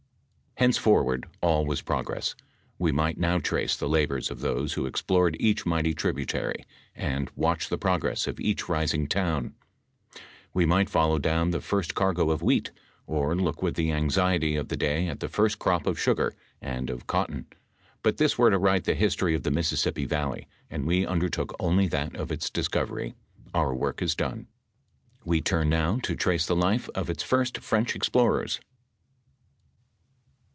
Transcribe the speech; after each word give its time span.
Henceforward 0.57 1.25
all 1.41 1.65
was 1.65 1.81
progress; 1.81 2.35
we 2.77 2.91
might 2.91 3.17
now 3.17 3.39
trace 3.39 3.75
the 3.75 3.89
labors 3.89 4.29
of 4.29 4.41
those 4.41 4.73
who 4.73 4.85
explored 4.85 5.35
each 5.39 5.65
mighty 5.65 5.95
tributary, 5.95 6.65
and 6.93 7.31
watch 7.35 7.67
the 7.67 7.79
progress 7.79 8.27
of 8.27 8.39
each 8.39 8.69
rising 8.69 9.07
town; 9.07 9.55
we 10.53 10.67
might 10.67 10.87
follow 10.89 11.17
down 11.17 11.49
the 11.49 11.61
first 11.61 11.95
cargo 11.95 12.29
of 12.29 12.43
wheat, 12.43 12.69
or 13.07 13.35
look 13.35 13.63
with 13.63 13.73
the 13.73 13.91
anxiety 13.91 14.55
of 14.55 14.67
the 14.67 14.77
day 14.77 15.07
at 15.07 15.19
the 15.19 15.27
firet 15.29 15.57
crop 15.57 15.87
of 15.87 15.97
sugar 15.99 16.35
and 16.61 16.91
of 16.91 17.07
cotton; 17.07 17.47
but 18.03 18.17
this 18.17 18.37
were 18.37 18.51
to 18.51 18.59
write 18.59 18.83
the 18.83 18.93
history 18.93 19.33
of 19.33 19.41
the 19.41 19.49
Mississippi 19.51 20.05
valley, 20.05 20.47
and 20.69 20.85
we 20.85 21.07
undertook 21.07 21.55
only 21.59 21.87
that 21.87 22.15
of 22.15 22.31
its 22.31 22.51
discovery. 22.51 23.15
Our 23.51 23.73
work 23.73 23.99
is 23.99 24.13
done. 24.13 24.45
We 25.25 25.41
turn 25.41 25.69
now 25.69 25.97
to 26.03 26.15
trace 26.15 26.45
the 26.45 26.55
life 26.55 26.87
of 26.93 27.09
its 27.09 27.23
first 27.23 27.57
French 27.59 27.95
explorers. 27.95 28.59